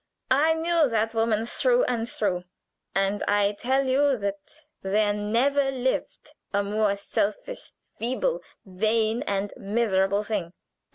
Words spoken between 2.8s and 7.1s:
and I tell you that there never lived a more